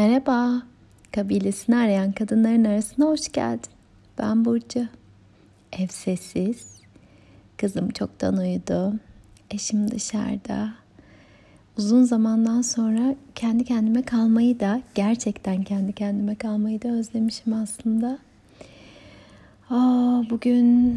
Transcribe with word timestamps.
Merhaba, 0.00 0.62
kabilesini 1.12 1.76
arayan 1.76 2.12
kadınların 2.12 2.64
arasına 2.64 3.06
hoş 3.06 3.32
geldin. 3.32 3.70
Ben 4.18 4.44
Burcu. 4.44 4.86
Ev 5.72 5.86
sessiz, 5.86 6.80
kızım 7.56 7.90
çoktan 7.90 8.36
uyudu, 8.36 8.94
eşim 9.50 9.90
dışarıda. 9.90 10.72
Uzun 11.78 12.02
zamandan 12.02 12.62
sonra 12.62 13.14
kendi 13.34 13.64
kendime 13.64 14.02
kalmayı 14.02 14.60
da, 14.60 14.82
gerçekten 14.94 15.64
kendi 15.64 15.92
kendime 15.92 16.34
kalmayı 16.34 16.82
da 16.82 16.88
özlemişim 16.88 17.52
aslında. 17.52 18.18
Aa, 19.70 20.22
bugün 20.30 20.96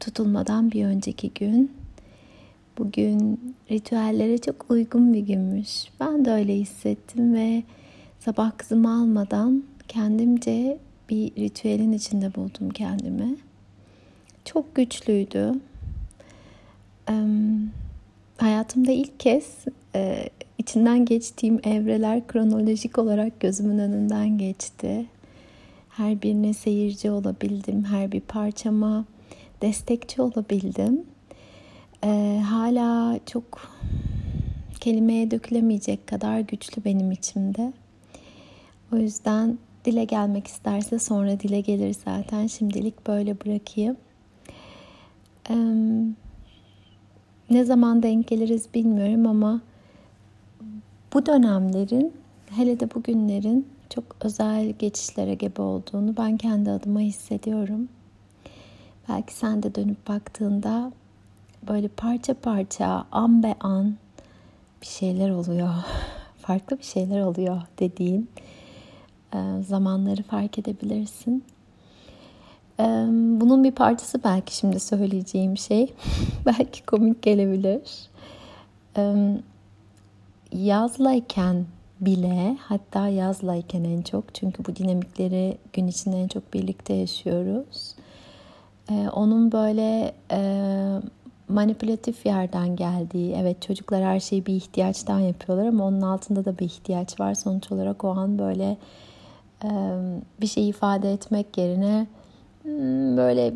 tutulmadan 0.00 0.70
bir 0.70 0.84
önceki 0.84 1.30
gün. 1.34 1.72
Bugün 2.78 3.40
ritüellere 3.70 4.38
çok 4.38 4.70
uygun 4.70 5.14
bir 5.14 5.20
günmüş. 5.20 5.84
Ben 6.00 6.24
de 6.24 6.30
öyle 6.30 6.56
hissettim 6.56 7.34
ve 7.34 7.62
Sabah 8.24 8.58
kızımı 8.58 9.00
almadan 9.00 9.64
kendimce 9.88 10.78
bir 11.10 11.36
ritüelin 11.36 11.92
içinde 11.92 12.34
buldum 12.34 12.70
kendimi. 12.70 13.36
Çok 14.44 14.74
güçlüydü. 14.74 15.52
hayatımda 18.36 18.92
ilk 18.92 19.20
kez 19.20 19.64
e, 19.94 20.28
içinden 20.58 21.04
geçtiğim 21.04 21.60
evreler 21.64 22.26
kronolojik 22.26 22.98
olarak 22.98 23.40
gözümün 23.40 23.78
önünden 23.78 24.38
geçti. 24.38 25.06
Her 25.88 26.22
birine 26.22 26.54
seyirci 26.54 27.10
olabildim, 27.10 27.84
her 27.84 28.12
bir 28.12 28.20
parçama 28.20 29.04
destekçi 29.62 30.22
olabildim. 30.22 31.02
E, 32.04 32.40
hala 32.44 33.18
çok 33.26 33.70
kelimeye 34.80 35.30
dökülemeyecek 35.30 36.06
kadar 36.06 36.40
güçlü 36.40 36.84
benim 36.84 37.12
içimde. 37.12 37.72
O 38.94 38.96
yüzden 38.96 39.58
dile 39.84 40.04
gelmek 40.04 40.46
isterse 40.46 40.98
sonra 40.98 41.40
dile 41.40 41.60
gelir 41.60 41.96
zaten. 42.04 42.46
Şimdilik 42.46 43.06
böyle 43.06 43.40
bırakayım. 43.40 43.96
Ee, 45.50 45.54
ne 47.50 47.64
zaman 47.64 48.02
denk 48.02 48.28
geliriz 48.28 48.68
bilmiyorum 48.74 49.26
ama 49.26 49.60
bu 51.14 51.26
dönemlerin 51.26 52.12
hele 52.50 52.80
de 52.80 52.94
bugünlerin 52.94 53.68
çok 53.90 54.04
özel 54.20 54.70
geçişlere 54.70 55.34
gebe 55.34 55.62
olduğunu 55.62 56.16
ben 56.16 56.36
kendi 56.36 56.70
adıma 56.70 57.00
hissediyorum. 57.00 57.88
Belki 59.08 59.34
sen 59.34 59.62
de 59.62 59.74
dönüp 59.74 60.08
baktığında 60.08 60.92
böyle 61.68 61.88
parça 61.88 62.34
parça 62.34 63.06
an 63.12 63.42
be 63.42 63.54
an 63.60 63.94
bir 64.82 64.86
şeyler 64.86 65.30
oluyor. 65.30 65.74
Farklı 66.38 66.78
bir 66.78 66.84
şeyler 66.84 67.20
oluyor 67.20 67.62
dediğin 67.78 68.28
zamanları 69.66 70.22
fark 70.22 70.58
edebilirsin. 70.58 71.44
E, 72.80 72.84
bunun 73.40 73.64
bir 73.64 73.72
parçası 73.72 74.24
belki 74.24 74.56
şimdi 74.56 74.80
söyleyeceğim 74.80 75.56
şey. 75.56 75.94
belki 76.46 76.86
komik 76.86 77.22
gelebilir. 77.22 78.08
E, 78.96 79.14
yazlayken 80.52 81.66
bile 82.00 82.56
hatta 82.60 83.08
yazlayken 83.08 83.84
en 83.84 84.02
çok 84.02 84.34
çünkü 84.34 84.64
bu 84.64 84.76
dinamikleri 84.76 85.58
gün 85.72 85.86
içinde 85.86 86.20
en 86.20 86.28
çok 86.28 86.54
birlikte 86.54 86.94
yaşıyoruz. 86.94 87.94
Onun 89.12 89.52
böyle 89.52 90.14
manipülatif 91.48 92.26
yerden 92.26 92.76
geldiği, 92.76 93.34
evet 93.34 93.62
çocuklar 93.62 94.04
her 94.04 94.20
şeyi 94.20 94.46
bir 94.46 94.54
ihtiyaçtan 94.54 95.20
yapıyorlar 95.20 95.66
ama 95.66 95.84
onun 95.84 96.00
altında 96.00 96.44
da 96.44 96.58
bir 96.58 96.64
ihtiyaç 96.64 97.20
var. 97.20 97.34
Sonuç 97.34 97.72
olarak 97.72 98.04
o 98.04 98.08
an 98.10 98.38
böyle 98.38 98.76
bir 100.40 100.46
şey 100.46 100.68
ifade 100.68 101.12
etmek 101.12 101.58
yerine 101.58 102.06
hmm, 102.62 103.16
böyle 103.16 103.54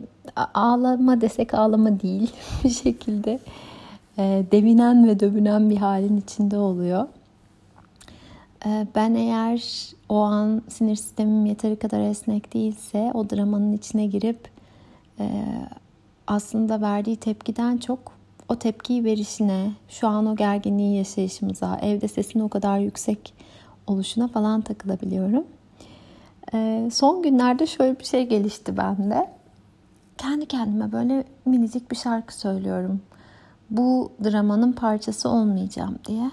ağlama 0.55 1.21
desek 1.21 1.55
ağlama 1.55 2.01
değil 2.01 2.33
bir 2.65 2.71
şekilde 2.71 3.39
devinen 4.53 5.09
ve 5.09 5.21
dövünen 5.21 5.71
bir 5.71 5.77
halin 5.77 6.17
içinde 6.17 6.59
oluyor. 6.59 7.09
Ben 8.95 9.15
eğer 9.15 9.89
o 10.09 10.17
an 10.17 10.63
sinir 10.69 10.97
sistemim 10.97 11.47
yeteri 11.47 11.77
kadar 11.77 12.01
esnek 12.01 12.55
değilse 12.55 13.11
o 13.15 13.31
dramanın 13.31 13.73
içine 13.73 14.07
girip 14.07 14.49
aslında 16.27 16.81
verdiği 16.81 17.17
tepkiden 17.17 17.77
çok 17.77 18.13
o 18.49 18.57
tepkiyi 18.57 19.05
verişine, 19.05 19.73
şu 19.89 20.09
an 20.09 20.27
o 20.27 20.37
gerginliği 20.37 20.97
yaşayışımıza, 20.97 21.79
evde 21.83 22.09
sesin 22.09 22.41
o 22.41 22.49
kadar 22.49 22.79
yüksek 22.79 23.35
oluşuna 23.87 24.29
falan 24.29 24.61
takılabiliyorum. 24.61 25.45
Ee, 26.55 26.89
son 26.93 27.23
günlerde 27.23 27.67
şöyle 27.67 27.99
bir 27.99 28.05
şey 28.05 28.27
gelişti 28.27 28.77
bende. 28.77 29.31
Kendi 30.19 30.47
kendime 30.47 30.93
böyle 30.93 31.25
minicik 31.47 31.91
bir 31.91 31.97
şarkı 31.97 32.39
söylüyorum. 32.39 33.01
Bu 33.71 34.13
dramanın 34.25 34.73
parçası 34.73 35.29
olmayacağım 35.29 35.99
diye. 36.09 36.31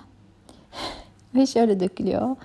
Ve 1.36 1.46
şöyle 1.46 1.80
dökülüyor. 1.80 2.36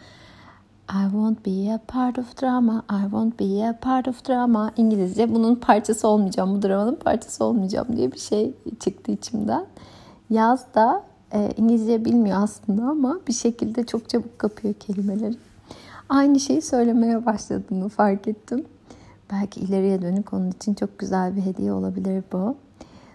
I 0.91 1.03
won't 1.03 1.47
be 1.47 1.75
a 1.75 1.79
part 1.89 2.19
of 2.19 2.43
drama. 2.43 2.85
I 2.91 3.03
won't 3.03 3.41
be 3.41 3.69
a 3.69 3.79
part 3.81 4.09
of 4.09 4.29
drama. 4.29 4.73
İngilizce 4.77 5.35
bunun 5.35 5.55
parçası 5.55 6.09
olmayacağım. 6.09 6.55
Bu 6.55 6.63
dramanın 6.63 6.97
parçası 6.97 7.45
olmayacağım 7.45 7.97
diye 7.97 8.13
bir 8.13 8.19
şey 8.19 8.53
çıktı 8.81 9.13
içimden. 9.13 9.67
Yaz 10.31 10.75
da 10.75 11.03
e, 11.33 11.53
İngilizce 11.57 12.05
bilmiyor 12.05 12.43
aslında 12.43 12.83
ama 12.83 13.21
bir 13.29 13.33
şekilde 13.33 13.87
çok 13.87 14.09
çabuk 14.09 14.39
kapıyor 14.39 14.75
kelimeleri 14.75 15.37
aynı 16.11 16.41
şeyi 16.41 16.63
söylemeye 16.63 17.27
başladığını 17.27 17.89
fark 17.89 18.29
ettim. 18.29 18.65
Belki 19.33 19.61
ileriye 19.61 20.03
dönük 20.03 20.33
onun 20.33 20.51
için 20.51 20.75
çok 20.75 20.99
güzel 20.99 21.37
bir 21.37 21.43
hediye 21.43 21.73
olabilir 21.73 22.25
bu. 22.33 22.57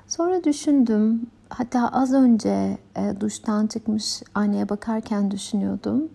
Sonra 0.08 0.44
düşündüm. 0.44 1.28
Hatta 1.50 1.90
az 1.90 2.14
önce 2.14 2.78
e, 2.98 3.20
duştan 3.20 3.68
çıkmış 3.68 4.22
anneye 4.36 4.70
bakarken 4.70 5.32
düşünüyordum. 5.32 6.10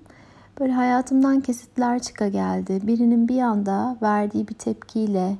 Böyle 0.61 0.73
hayatımdan 0.73 1.41
kesitler 1.41 1.99
çıka 2.03 2.29
geldi. 2.29 2.81
Birinin 2.87 3.29
bir 3.29 3.41
anda 3.41 3.97
verdiği 4.03 4.49
bir 4.49 4.55
tepkiyle, 4.55 5.37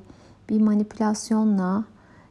bir 0.49 0.61
manipülasyonla 0.61 1.83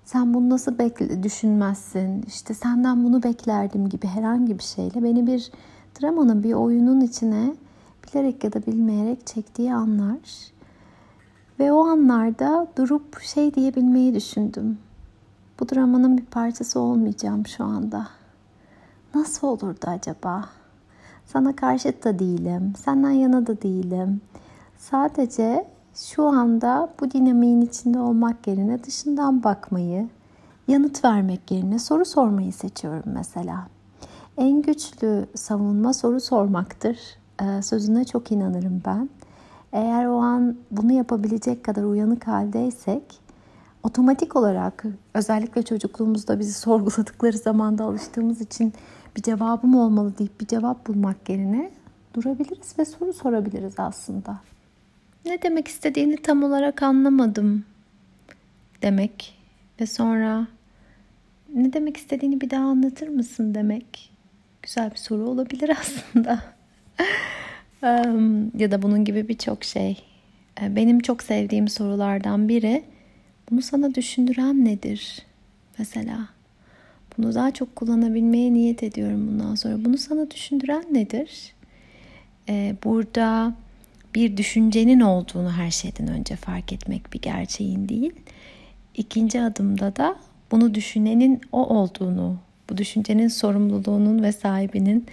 sen 0.05 0.35
bunu 0.35 0.51
nasıl 0.51 0.79
bekle, 0.79 1.23
düşünmezsin, 1.23 2.23
işte 2.27 2.55
senden 2.55 3.05
bunu 3.05 3.23
beklerdim 3.23 3.89
gibi 3.89 4.07
herhangi 4.07 4.59
bir 4.59 4.63
şeyle 4.63 5.03
beni 5.03 5.27
bir 5.27 5.51
dramanın, 6.01 6.43
bir 6.43 6.53
oyunun 6.53 7.01
içine 7.01 7.55
bilerek 8.15 8.45
ya 8.45 8.53
da 8.53 8.67
bilmeyerek 8.67 9.27
çektiği 9.27 9.75
anlar. 9.75 10.19
Ve 11.59 11.73
o 11.73 11.87
anlarda 11.87 12.67
durup 12.77 13.21
şey 13.21 13.55
diyebilmeyi 13.55 14.15
düşündüm. 14.15 14.79
Bu 15.61 15.69
dramanın 15.69 16.19
bir 16.19 16.25
parçası 16.25 16.81
olmayacağım 16.81 17.47
şu 17.47 17.65
anda. 17.65 18.07
Nasıl 19.15 19.47
olurdu 19.47 19.87
acaba? 19.87 20.49
Sana 21.27 21.57
karşıt 21.57 22.05
da 22.05 22.19
değilim, 22.19 22.73
senden 22.85 23.11
yana 23.11 23.47
da 23.47 23.63
değilim. 23.63 24.21
Sadece 24.79 25.67
şu 25.95 26.25
anda 26.25 26.89
bu 27.01 27.11
dinamiğin 27.11 27.61
içinde 27.61 27.99
olmak 27.99 28.47
yerine 28.47 28.85
dışından 28.85 29.43
bakmayı, 29.43 30.09
yanıt 30.69 31.05
vermek 31.05 31.51
yerine 31.51 31.79
soru 31.79 32.05
sormayı 32.05 32.53
seçiyorum 32.53 33.13
mesela. 33.15 33.67
En 34.37 34.63
güçlü 34.63 35.27
savunma 35.35 35.93
soru 35.93 36.21
sormaktır 36.21 37.20
sözüne 37.63 38.05
çok 38.05 38.33
inanırım 38.33 38.83
ben. 38.87 39.09
Eğer 39.73 40.07
o 40.07 40.17
an 40.17 40.57
bunu 40.71 40.93
yapabilecek 40.93 41.65
kadar 41.65 41.83
uyanık 41.83 42.27
haldeysek 42.27 43.03
otomatik 43.83 44.37
olarak 44.37 44.85
özellikle 45.15 45.63
çocukluğumuzda 45.63 46.39
bizi 46.39 46.53
sorguladıkları 46.61 47.39
zamanda 47.39 47.85
alıştığımız 47.85 48.41
için 48.41 48.73
bir 49.17 49.23
cevabım 49.23 49.75
olmalı 49.75 50.19
deyip 50.19 50.41
bir 50.41 50.47
cevap 50.47 50.87
bulmak 50.87 51.29
yerine 51.29 51.71
durabiliriz 52.15 52.79
ve 52.79 52.85
soru 52.85 53.13
sorabiliriz 53.13 53.75
aslında. 53.79 54.41
Ne 55.25 55.43
demek 55.43 55.69
istediğini 55.69 56.17
tam 56.17 56.43
olarak 56.43 56.83
anlamadım 56.83 57.65
demek 58.83 59.39
ve 59.81 59.87
sonra 59.87 60.47
ne 61.55 61.73
demek 61.73 61.97
istediğini 61.97 62.41
bir 62.41 62.51
daha 62.51 62.65
anlatır 62.65 63.09
mısın 63.09 63.55
demek 63.55 64.13
güzel 64.63 64.91
bir 64.91 64.97
soru 64.97 65.29
olabilir 65.29 65.77
aslında 65.81 66.43
ya 68.59 68.71
da 68.71 68.83
bunun 68.83 69.05
gibi 69.05 69.29
birçok 69.29 69.65
şey. 69.65 70.03
Benim 70.61 71.01
çok 71.01 71.23
sevdiğim 71.23 71.69
sorulardan 71.69 72.49
biri 72.49 72.85
bunu 73.51 73.63
sana 73.63 73.95
düşündüren 73.95 74.65
nedir? 74.65 75.23
Mesela 75.79 76.29
bunu 77.19 77.35
daha 77.35 77.51
çok 77.51 77.77
kullanabilmeye 77.77 78.53
niyet 78.53 78.83
ediyorum 78.83 79.29
bundan 79.29 79.55
sonra. 79.55 79.85
Bunu 79.85 79.99
sana 79.99 80.31
düşündüren 80.31 80.85
nedir? 80.91 81.55
Burada 82.85 83.55
bir 84.15 84.37
düşüncenin 84.37 85.01
olduğunu 85.01 85.53
her 85.53 85.71
şeyden 85.71 86.09
önce 86.09 86.37
fark 86.37 86.73
etmek 86.73 87.13
bir 87.13 87.21
gerçeğin 87.21 87.89
değil. 87.89 88.13
İkinci 88.95 89.41
adımda 89.41 89.97
da 89.97 90.17
bunu 90.51 90.75
düşünenin 90.75 91.41
o 91.53 91.67
olduğunu, 91.67 92.37
bu 92.71 92.79
düşüncenin 92.79 93.29
sorumluluğunun 93.29 94.23
ve 94.23 94.33
sahibinin 94.33 95.07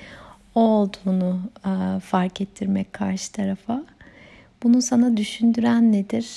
o 0.57 0.59
olduğunu 0.59 1.39
e, 1.65 1.99
fark 1.99 2.41
ettirmek 2.41 2.93
karşı 2.93 3.31
tarafa. 3.31 3.83
Bunu 4.63 4.81
sana 4.81 5.17
düşündüren 5.17 5.91
nedir? 5.91 6.29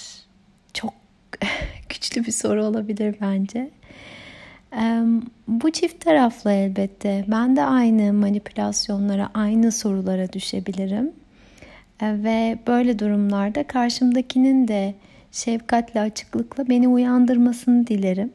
Çok 0.74 0.94
güçlü 1.88 2.24
bir 2.24 2.32
soru 2.32 2.64
olabilir 2.64 3.16
bence. 3.20 3.70
Bu 5.48 5.70
çift 5.72 6.04
taraflı 6.04 6.52
elbette. 6.52 7.24
Ben 7.28 7.56
de 7.56 7.62
aynı 7.62 8.12
manipülasyonlara, 8.12 9.30
aynı 9.34 9.72
sorulara 9.72 10.32
düşebilirim. 10.32 11.12
Ve 12.02 12.58
böyle 12.66 12.98
durumlarda 12.98 13.66
karşımdakinin 13.66 14.68
de 14.68 14.94
şefkatle, 15.32 16.00
açıklıkla 16.00 16.68
beni 16.68 16.88
uyandırmasını 16.88 17.86
dilerim. 17.86 18.32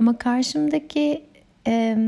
Ama 0.00 0.18
karşımdaki 0.18 1.24
e, 1.66 1.98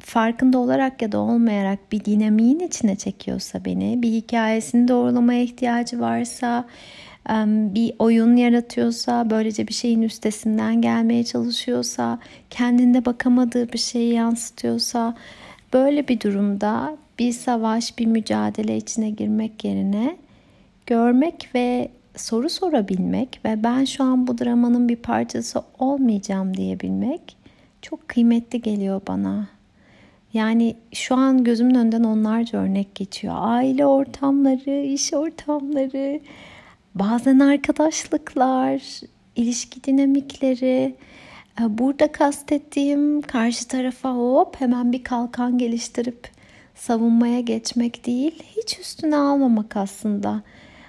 farkında 0.00 0.58
olarak 0.58 1.02
ya 1.02 1.12
da 1.12 1.18
olmayarak 1.18 1.92
bir 1.92 2.04
dinamiğin 2.04 2.60
içine 2.60 2.96
çekiyorsa 2.96 3.64
beni, 3.64 4.02
bir 4.02 4.12
hikayesini 4.12 4.88
doğrulamaya 4.88 5.42
ihtiyacı 5.42 6.00
varsa, 6.00 6.64
bir 7.74 7.92
oyun 7.98 8.36
yaratıyorsa, 8.36 9.30
böylece 9.30 9.68
bir 9.68 9.72
şeyin 9.72 10.02
üstesinden 10.02 10.82
gelmeye 10.82 11.24
çalışıyorsa, 11.24 12.18
kendinde 12.50 13.04
bakamadığı 13.04 13.72
bir 13.72 13.78
şeyi 13.78 14.14
yansıtıyorsa, 14.14 15.14
böyle 15.72 16.08
bir 16.08 16.20
durumda 16.20 16.96
bir 17.18 17.32
savaş, 17.32 17.98
bir 17.98 18.06
mücadele 18.06 18.76
içine 18.76 19.10
girmek 19.10 19.64
yerine 19.64 20.16
görmek 20.86 21.50
ve 21.54 21.88
soru 22.16 22.48
sorabilmek 22.48 23.40
ve 23.44 23.62
ben 23.62 23.84
şu 23.84 24.04
an 24.04 24.26
bu 24.26 24.38
dramanın 24.38 24.88
bir 24.88 24.96
parçası 24.96 25.62
olmayacağım 25.78 26.56
diyebilmek 26.56 27.36
çok 27.82 28.08
kıymetli 28.08 28.62
geliyor 28.62 29.00
bana. 29.08 29.59
Yani 30.32 30.76
şu 30.92 31.14
an 31.14 31.44
gözümün 31.44 31.74
önünden 31.74 32.04
onlarca 32.04 32.58
örnek 32.58 32.94
geçiyor. 32.94 33.34
Aile 33.36 33.86
ortamları, 33.86 34.82
iş 34.82 35.14
ortamları, 35.14 36.20
bazen 36.94 37.38
arkadaşlıklar, 37.38 39.00
ilişki 39.36 39.84
dinamikleri. 39.84 40.94
E, 41.60 41.78
burada 41.78 42.12
kastettiğim 42.12 43.22
karşı 43.22 43.68
tarafa 43.68 44.14
hop 44.14 44.60
hemen 44.60 44.92
bir 44.92 45.04
kalkan 45.04 45.58
geliştirip 45.58 46.28
savunmaya 46.74 47.40
geçmek 47.40 48.06
değil, 48.06 48.42
hiç 48.56 48.78
üstüne 48.78 49.16
almamak 49.16 49.76
aslında. 49.76 50.42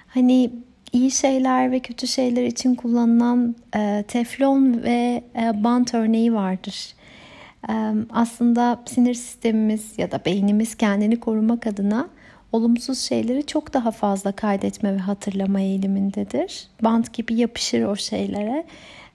Hani 0.06 0.50
iyi 0.92 1.10
şeyler 1.10 1.70
ve 1.70 1.80
kötü 1.80 2.06
şeyler 2.06 2.44
için 2.44 2.74
kullanılan 2.74 3.56
e, 3.76 4.04
teflon 4.08 4.82
ve 4.82 5.22
e, 5.36 5.64
bant 5.64 5.94
örneği 5.94 6.34
vardır. 6.34 6.94
Aslında 8.10 8.82
sinir 8.86 9.14
sistemimiz 9.14 9.98
ya 9.98 10.10
da 10.10 10.20
beynimiz 10.24 10.74
kendini 10.74 11.20
korumak 11.20 11.66
adına 11.66 12.08
olumsuz 12.52 12.98
şeyleri 12.98 13.46
çok 13.46 13.74
daha 13.74 13.90
fazla 13.90 14.32
kaydetme 14.32 14.94
ve 14.94 14.98
hatırlama 14.98 15.60
eğilimindedir. 15.60 16.68
Bant 16.82 17.12
gibi 17.12 17.34
yapışır 17.34 17.82
o 17.82 17.96
şeylere. 17.96 18.64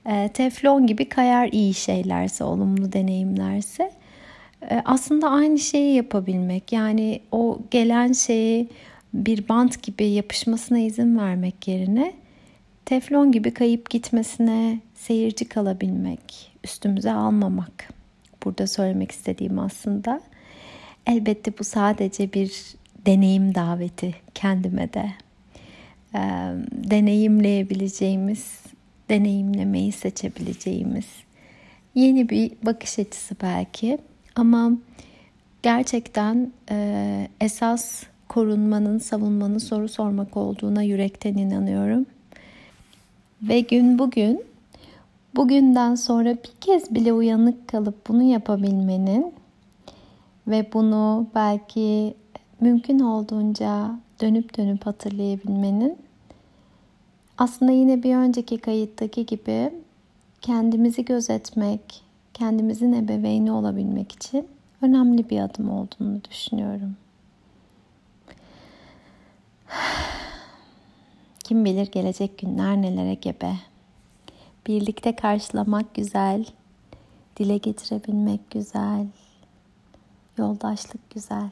E, 0.05 0.29
teflon 0.33 0.87
gibi 0.87 1.09
kayar 1.09 1.49
iyi 1.51 1.73
şeylerse, 1.73 2.43
olumlu 2.43 2.93
deneyimlerse. 2.93 3.91
E, 4.69 4.81
aslında 4.85 5.29
aynı 5.29 5.59
şeyi 5.59 5.95
yapabilmek. 5.95 6.71
Yani 6.71 7.21
o 7.31 7.59
gelen 7.71 8.11
şeyi 8.11 8.69
bir 9.13 9.49
bant 9.49 9.83
gibi 9.83 10.05
yapışmasına 10.05 10.79
izin 10.79 11.17
vermek 11.17 11.67
yerine 11.67 12.13
teflon 12.85 13.31
gibi 13.31 13.53
kayıp 13.53 13.89
gitmesine 13.89 14.79
seyirci 14.95 15.49
kalabilmek, 15.49 16.51
üstümüze 16.63 17.11
almamak. 17.11 17.96
Burada 18.45 18.67
söylemek 18.67 19.11
istediğim 19.11 19.59
aslında. 19.59 20.21
Elbette 21.07 21.57
bu 21.59 21.63
sadece 21.63 22.33
bir 22.33 22.75
deneyim 23.05 23.55
daveti 23.55 24.15
kendime 24.33 24.93
de. 24.93 25.11
Ee, 26.15 26.19
deneyimleyebileceğimiz, 26.71 28.59
deneyimlemeyi 29.09 29.91
seçebileceğimiz 29.91 31.05
yeni 31.97 32.29
bir 32.29 32.51
bakış 32.63 32.99
açısı 32.99 33.35
belki. 33.41 33.97
Ama 34.35 34.71
gerçekten 35.63 36.51
e, 36.71 37.27
esas 37.41 38.03
korunmanın, 38.27 38.97
savunmanın 38.97 39.57
soru 39.57 39.89
sormak 39.89 40.37
olduğuna 40.37 40.81
yürekten 40.83 41.33
inanıyorum. 41.33 42.05
Ve 43.41 43.59
gün 43.59 43.99
bugün, 43.99 44.43
bugünden 45.37 45.95
sonra 45.95 46.29
bir 46.29 46.51
kez 46.61 46.95
bile 46.95 47.13
uyanık 47.13 47.67
kalıp 47.67 48.07
bunu 48.07 48.23
yapabilmenin 48.23 49.33
ve 50.47 50.73
bunu 50.73 51.27
belki 51.35 52.13
mümkün 52.61 52.99
olduğunca 52.99 53.99
dönüp 54.21 54.57
dönüp 54.57 54.85
hatırlayabilmenin 54.85 55.97
aslında 57.37 57.71
yine 57.71 58.03
bir 58.03 58.15
önceki 58.15 58.57
kayıttaki 58.57 59.25
gibi 59.25 59.73
kendimizi 60.41 61.05
gözetmek, 61.05 62.03
kendimizin 62.33 62.93
ebeveyni 62.93 63.51
olabilmek 63.51 64.11
için 64.11 64.47
önemli 64.81 65.29
bir 65.29 65.39
adım 65.39 65.69
olduğunu 65.69 66.23
düşünüyorum. 66.31 66.95
Kim 71.43 71.65
bilir 71.65 71.91
gelecek 71.91 72.37
günler 72.37 72.81
nelere 72.81 73.13
gebe. 73.13 73.51
Birlikte 74.67 75.15
karşılamak 75.15 75.95
güzel, 75.95 76.45
dile 77.37 77.57
getirebilmek 77.57 78.51
güzel, 78.51 79.07
yoldaşlık 80.37 81.09
güzel. 81.09 81.49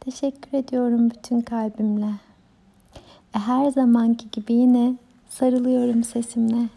Teşekkür 0.00 0.58
ediyorum 0.58 1.10
bütün 1.10 1.40
kalbimle. 1.40 2.12
Ve 3.34 3.38
her 3.38 3.70
zamanki 3.70 4.30
gibi 4.30 4.52
yine 4.52 4.94
sarılıyorum 5.28 6.04
sesimle. 6.04 6.68